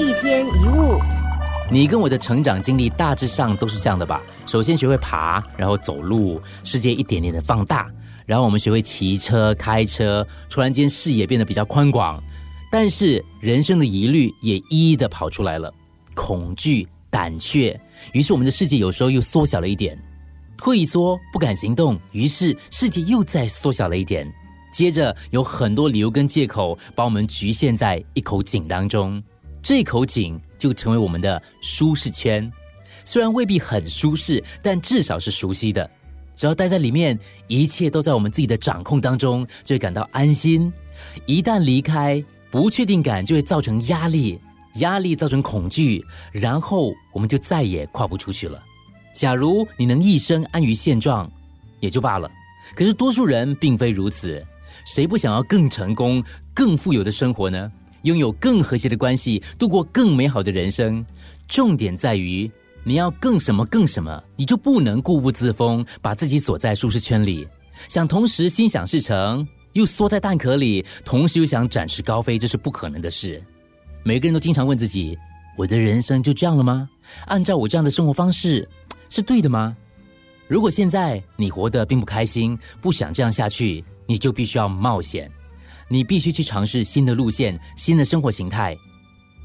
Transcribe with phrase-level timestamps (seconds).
[0.00, 0.98] 一天一物，
[1.70, 4.22] 你跟我的成长经历大致上都是这样的吧？
[4.46, 7.90] 首先学会爬，然后走路，世界一点点的放大，
[8.24, 12.18] 然后我们学会骑车、开车，突然间视野变得比较宽广。
[12.72, 15.70] 但是人生的疑虑也一一的跑出来了，
[16.14, 17.78] 恐惧、胆怯，
[18.14, 20.02] 于是我们的世界有时候又缩小了一点，
[20.56, 24.26] 退缩，不敢行动，于是世界又再缩小了一点。
[24.72, 29.20] 接着有很多理由跟借口把我们局限在一口井当中，
[29.70, 32.52] 这口井就成为我们的舒适圈。
[33.04, 35.88] 虽然未必很舒适，但至少是熟悉的。
[36.34, 40.72] 只要待在里面，一切都在我们自己的掌控当中，就会感到安心。
[41.24, 44.40] 一旦离开，不确定感就会造成压力，
[44.78, 48.60] 压力造成恐惧，然后我们就再也跨不出去了。
[49.14, 51.30] 假如你能一生安于现状，
[51.78, 52.28] 也就罢了。
[52.74, 54.44] 可是多数人并非如此。
[54.84, 57.70] 谁不想要更成功、更富有的生活呢？
[58.02, 61.04] 拥有更和谐的关系，度过更美好的人生。
[61.48, 62.50] 重点在于
[62.84, 67.46] 你要更什么更什么，你就不能固步自封，把自己锁在舒适圈里。
[67.88, 73.42] 想同时心想事成，又缩在蛋壳里，同时又想展翅高飞，这是不可能的事。
[74.02, 75.18] 每个人都经常问自己：
[75.56, 76.88] 我的人生就这样了吗？
[77.26, 78.68] 按照我这样的生活方式
[79.08, 79.76] 是对的吗？
[80.48, 83.84] 如果现在你活得并不开心，不想这样下去。
[84.06, 85.30] 你就必须要冒险，
[85.92, 88.76] 你必须去尝试新的路线、新的生活形态。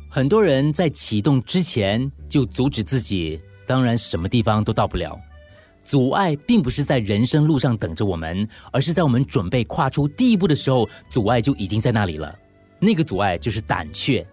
[0.07, 5.19] 很多人在启动之前就阻止自己，当然什么地方都到不了。
[5.83, 12.33] 阻碍并不是在人生路上等着我们，而是在我们准备跨出第一步的时候，阻碍就已经在那里了。
[12.79, 14.25] 那个阻碍就是胆怯。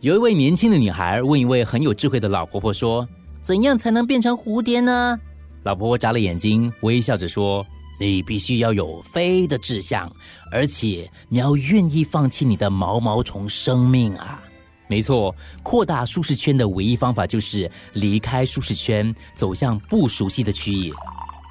[0.00, 3.08] 有一位年轻的女孩问一位很有智慧的老婆婆说
[3.42, 5.18] ：“怎样才能变成蝴蝶呢？”
[5.64, 7.64] 老婆婆眨了眼睛，微笑着说。
[7.98, 10.10] 你必须要有飞的志向，
[10.52, 14.42] 而且你要愿意放弃你的毛毛虫生命啊！
[14.86, 20.92] 没错，扩大舒适圈的唯一方法就是离开舒适圈，走向不熟悉的区域。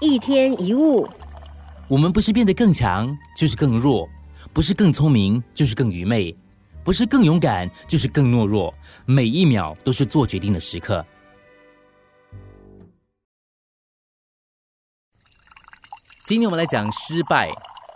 [0.01, 1.07] 一天一物，
[1.87, 4.07] 我们不是变得更强，就是更弱；
[4.53, 6.33] 不是更聪明，就是更愚昧；
[6.83, 8.73] 不是更勇敢，就是更懦弱。
[9.05, 11.05] 每一秒都是做决定的时刻。
[16.27, 17.49] 今天我们来讲失败。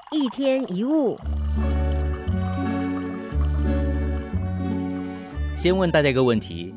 [0.10, 1.20] 一天一物。
[5.54, 6.74] 先问大家一个问题：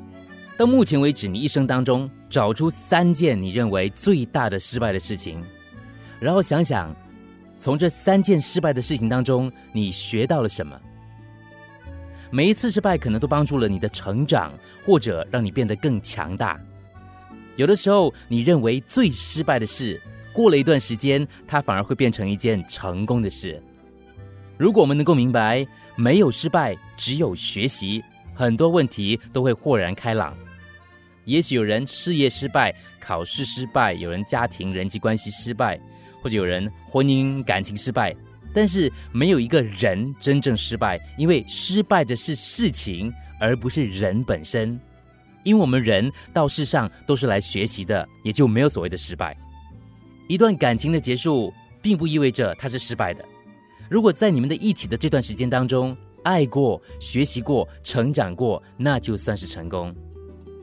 [0.59, 5.44] 到目前为止，你一生当中找出三件你认为最大的失败的事情，
[6.19, 6.93] 然后想想，
[7.60, 10.76] 从这三件失败的事情当中，你学到了什么？
[12.32, 14.53] 每一次失败可能都帮助了你的成长，
[14.84, 16.59] 或者让你变得更强大。
[17.54, 20.03] 有的时候，你认为最失败的事。
[20.34, 23.62] 过了一段时间，它反而会变成一件成功的事。
[24.58, 28.02] 如果我们能够明白，没有失败，只有学习，
[28.34, 30.36] 很多问题都会豁然开朗。
[31.24, 35.80] 也许有人事业失败、考试失败，有人家庭人际关系失败，
[36.20, 38.14] 或者有人婚姻感情失败，
[38.52, 44.78] 但是没有一个人真正失败，因为失败的是事情，而不是人本身。
[45.44, 49.36] 因为我们人到世上都是来学习的，也就没有所谓的失败。
[50.26, 51.52] 一段感情的结束，
[51.82, 53.24] 并不意味着它是失败的。
[53.90, 59.94] 如果在你们的一起的这段时间当中，爱过、学习过、成长过，那就算是成功。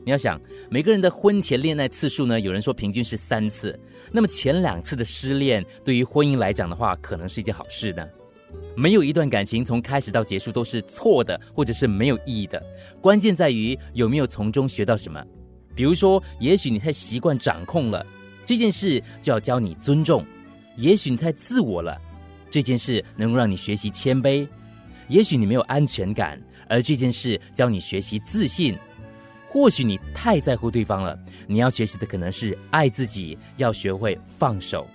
[0.04, 2.40] 你要想，每个人的婚前恋爱次数呢？
[2.40, 3.78] 有人说平均是三次。
[4.10, 8.04] 那么前两次的失恋，对于婚姻来讲的话，可能是一件好事呢。
[8.76, 12.60] 没有一段感情从开始到结束都是错的，或者是没有意义的。
[13.00, 15.24] 关键在于有没有从中学到什么。
[15.72, 18.04] 比如说，也许你太习惯掌控了。
[18.44, 20.24] 这件事就要教你尊重，
[20.76, 21.96] 也许你太自我了；
[22.50, 24.46] 这件事能够让你学习谦卑，
[25.08, 28.76] 也许你没有安全感，而这件事教你学习自信。
[29.46, 34.86] 或许你太在乎对方了，你要学习的可能是爱自己，要学会放手。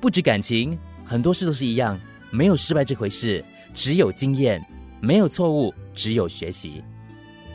[0.00, 1.98] 不止感情，很多事都是一样，
[2.30, 4.60] 没有失败这回事，只有经验；
[5.00, 6.82] 没有错误，只有学习。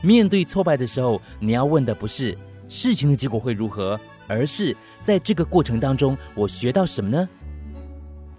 [0.02, 2.38] 面对挫败的时候，你要问的不是
[2.70, 4.00] 事情的结果会如何。
[4.28, 7.28] 而是在这个过程当中，我学到什么呢？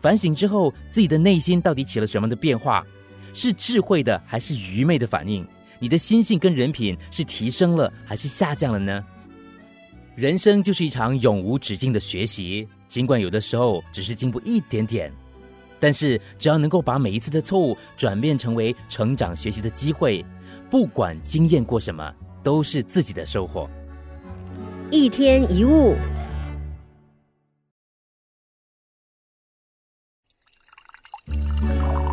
[0.01, 2.87] 反省之后，自己的内心到底起了什么的变化？
[3.33, 5.47] 是智慧的还是愚昧的反应？
[5.81, 9.05] 你的心性跟人品是提升了还是下降了呢？
[10.17, 15.13] 人生就是一场永无止境的学习，尽管有的时候只是进步一点点，
[15.79, 20.25] 但是只要能够把每一次的错误转变成为成长学习的机会，
[20.69, 22.13] 不管经验过什么，
[22.43, 23.71] 都是自己的收获。
[24.91, 25.95] 一天一物，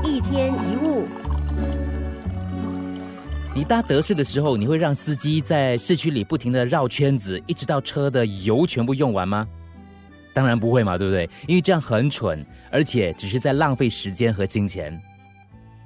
[0.04, 1.06] 一天一物。
[3.56, 9.48] 你搭德士的时候，你会让司机在市区里不停的绕圈子，一直到车的油全部用完吗？
[10.34, 11.30] 当然不会嘛，对不对？
[11.48, 15.02] 因为这样很蠢，而且只是在浪费时间和金钱。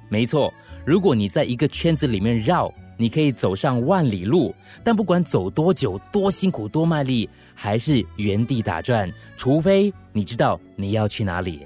[0.08, 0.52] 没错，
[0.84, 4.54] 如果你在一个圈子里面绕，你可以走上万里路，
[4.84, 11.60] 但不管走多久、多辛苦、多卖力，还是原地打转，除非你知道你要去哪里。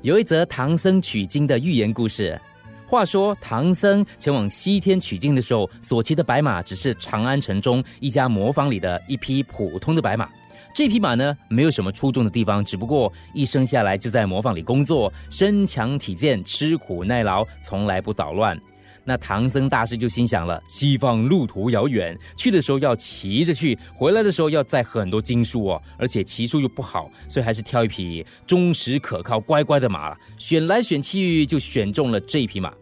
[0.00, 2.40] 有一则唐僧取经的寓言故事。
[2.86, 10.26] 话说，唐僧前往西天取经的时候，所骑的白马只是长安城中一家磨坊里的一匹普通的白马。
[10.74, 18.58] 这匹马呢，没有什么出众的地方，只不过一生下来就在磨坊里工作，身强体健，吃苦耐劳，从来不捣乱。
[19.04, 30.16] 那唐僧大师就心想了：西方路途遥远，去的时候要骑着去，回来的时候要载很多经书哦，而且骑术又不好，所以还是挑一匹忠实可靠、乖乖的马了。
[30.38, 32.72] 选来选去，就选中了这匹马。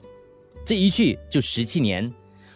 [0.65, 2.13] 这一去就十七年。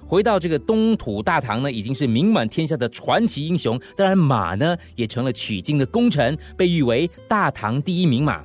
[0.07, 3.77] 回到这个东土大唐呢，已经是名满天下的传奇英雄。
[3.97, 8.45] 当然，马呢也成了取经的功臣，被誉为大唐第一名马。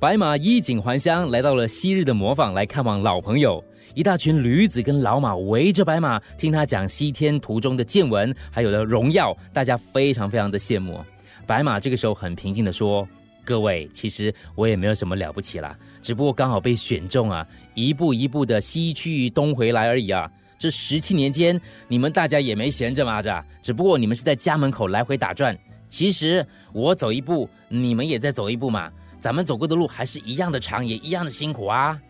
[0.00, 3.62] 白马衣锦还乡，来到了昔日的磨坊来看望老朋友。
[3.94, 11.04] 一大群驴子跟老马围着白马，听他讲西天途中的见闻，还有的荣耀，大家非常非常的羡慕。
[11.48, 13.08] 白马这个时候很平静的说
[13.44, 17.44] ：“各位，其实我也没有什么了不起啦，只不过刚好被选中啊，
[17.74, 20.30] 一步一步的西去东回来而已啊。”
[20.60, 25.58] 这十七年间，你们大家也没闲着嘛，这只不过你们是在家门口来回打转。
[25.88, 32.00] 其实我走一步，你们也在走一步嘛，咱们走过的路还是一样的长，也一样的辛苦啊。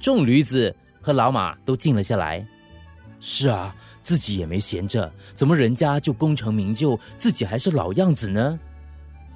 [0.00, 2.46] 众驴子和老马都静了下来。
[3.20, 8.58] 是啊，自己也没闲着，怎么人家就功成名就，自己还是老样子呢？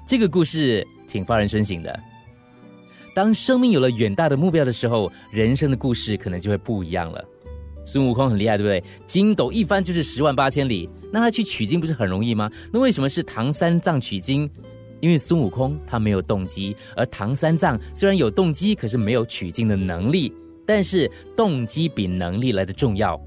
[0.07, 1.99] 这个故事挺发人深省的。
[3.13, 7.23] 当生命有了远大的目标的时候，人生的故事可能就会不一样了。
[7.85, 8.83] 孙悟空很厉害，对不对？
[9.05, 12.49] 筋斗一翻就是十万八千里，那他去取经不是很容易吗？
[12.71, 14.49] 那为什么是唐三藏取经？
[15.03, 20.33] 因为孙悟空他没有动机，而唐三藏虽然有动机，可是没有取经的能力。
[20.65, 23.19] 但是动机比能力来的重要，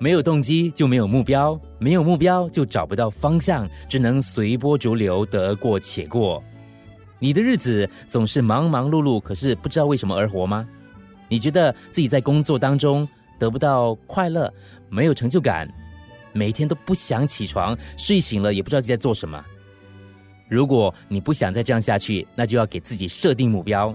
[0.00, 6.42] 没有动机就没有目标，没有目标就找不到方向，只能随波逐流，得过且过。
[7.20, 10.66] 你的日子总是忙忙碌碌，可是不知道为什么而活吗？
[11.28, 13.08] 你觉得自己在工作当中？
[13.38, 14.52] 得不到快乐，
[14.88, 15.72] 没有成就感，
[16.32, 19.40] 每天都不想起床，睡醒了也不知道自己在做什么。
[20.50, 23.94] 如果你不想再这样下去，那就要给自己设定目标，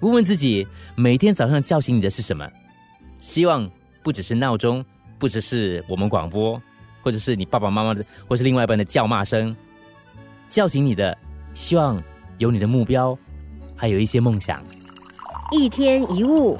[0.00, 0.66] 问问自己，
[0.96, 2.46] 每天早上叫醒你的是什么？
[3.20, 3.70] 希望
[4.02, 4.84] 不只是闹钟，
[5.16, 6.60] 不只是我们广播，
[7.02, 9.56] 或者是你爸爸妈妈的，或是另外一半的叫骂声，
[10.48, 11.16] 叫醒你的，
[11.54, 12.02] 希望
[12.38, 13.16] 有你的目标，
[13.76, 14.62] 还有一些梦想。
[15.52, 16.58] 一天一物。